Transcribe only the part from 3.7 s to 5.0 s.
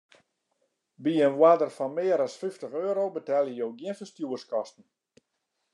gjin ferstjoerskosten.